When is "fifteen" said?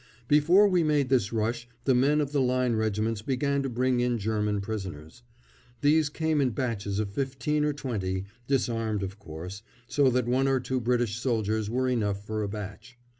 7.11-7.63